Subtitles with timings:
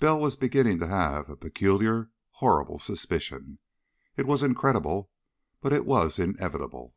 [0.00, 3.58] Bell was beginning to have a peculiar, horrible suspicion.
[4.18, 5.10] It was incredible,
[5.62, 6.94] but it was inevitable.